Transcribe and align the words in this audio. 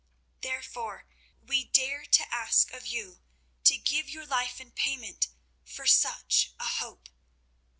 Therefore 0.41 1.05
we 1.43 1.63
dare 1.63 2.05
to 2.07 2.33
ask 2.33 2.71
of 2.71 2.87
you 2.87 3.21
to 3.63 3.77
give 3.77 4.09
your 4.09 4.25
life 4.25 4.59
in 4.59 4.71
payment 4.71 5.27
for 5.63 5.85
such 5.85 6.53
a 6.59 6.65
hope. 6.65 7.07